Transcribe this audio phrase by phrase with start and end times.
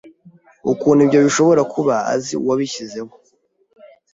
[0.71, 3.11] Ukuntu ibyo bishobora kuba Azi uwabishyizeho